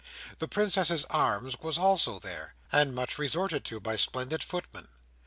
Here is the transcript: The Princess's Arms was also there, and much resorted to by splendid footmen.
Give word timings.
The 0.39 0.47
Princess's 0.47 1.05
Arms 1.11 1.59
was 1.59 1.77
also 1.77 2.17
there, 2.17 2.55
and 2.71 2.95
much 2.95 3.19
resorted 3.19 3.63
to 3.65 3.79
by 3.79 3.97
splendid 3.97 4.41
footmen. 4.41 4.87